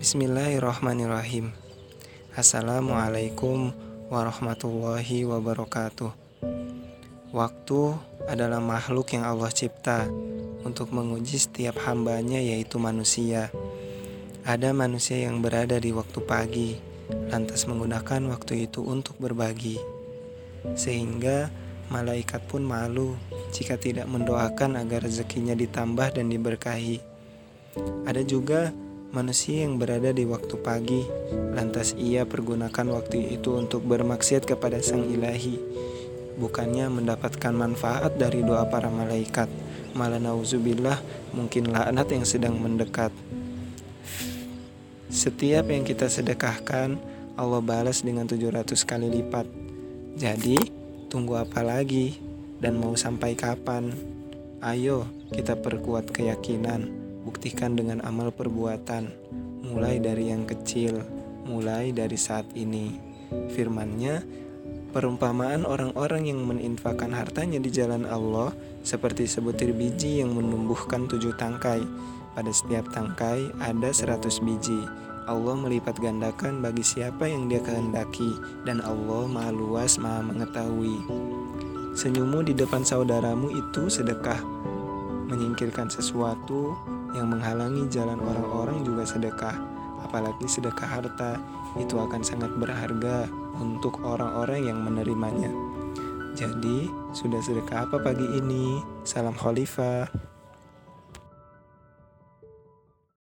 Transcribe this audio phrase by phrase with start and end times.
[0.00, 1.52] Bismillahirrahmanirrahim.
[2.32, 3.68] Assalamualaikum
[4.08, 6.08] warahmatullahi wabarakatuh.
[7.36, 7.80] Waktu
[8.24, 10.08] adalah makhluk yang Allah cipta
[10.64, 13.52] untuk menguji setiap hambanya yaitu manusia.
[14.48, 16.80] Ada manusia yang berada di waktu pagi,
[17.28, 19.76] lantas menggunakan waktu itu untuk berbagi.
[20.80, 21.52] Sehingga
[21.92, 23.20] malaikat pun malu
[23.52, 27.04] jika tidak mendoakan agar rezekinya ditambah dan diberkahi.
[28.08, 28.72] Ada juga
[29.10, 31.02] manusia yang berada di waktu pagi,
[31.50, 35.58] lantas ia pergunakan waktu itu untuk bermaksiat kepada Sang Ilahi.
[36.38, 39.50] Bukannya mendapatkan manfaat dari doa para malaikat,
[39.98, 41.02] malah nauzubillah
[41.34, 43.10] mungkin laknat yang sedang mendekat.
[45.10, 46.94] Setiap yang kita sedekahkan,
[47.34, 49.50] Allah balas dengan 700 kali lipat.
[50.14, 50.54] Jadi,
[51.10, 52.14] tunggu apa lagi?
[52.62, 53.90] Dan mau sampai kapan?
[54.62, 59.12] Ayo, kita perkuat keyakinan Buktikan dengan amal perbuatan,
[59.60, 61.04] mulai dari yang kecil,
[61.44, 62.96] mulai dari saat ini.
[63.52, 64.24] Firmannya,
[64.90, 71.84] perumpamaan orang-orang yang meninfakkan hartanya di jalan Allah seperti sebutir biji yang menumbuhkan tujuh tangkai.
[72.32, 74.80] Pada setiap tangkai ada seratus biji.
[75.28, 78.34] Allah melipat gandakan bagi siapa yang dia kehendaki
[78.66, 81.04] dan Allah maha luas maha mengetahui.
[81.94, 84.40] Senyummu di depan saudaramu itu sedekah.
[85.30, 86.74] Menyingkirkan sesuatu
[87.16, 89.56] yang menghalangi jalan orang-orang juga sedekah.
[90.00, 91.38] Apalagi sedekah harta,
[91.76, 93.28] itu akan sangat berharga
[93.60, 95.52] untuk orang-orang yang menerimanya.
[96.34, 98.80] Jadi, sudah sedekah apa pagi ini?
[99.04, 100.29] Salam khalifah.